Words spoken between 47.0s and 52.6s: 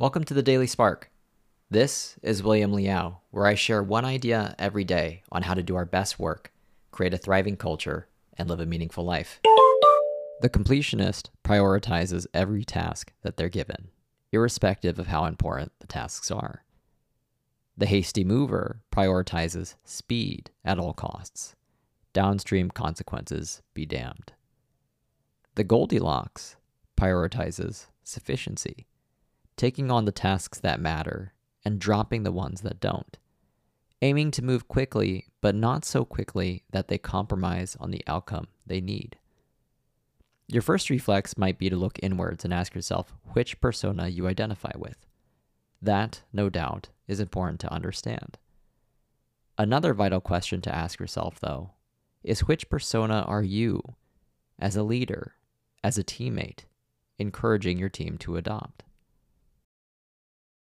is important to understand. Another vital question to ask yourself, though, is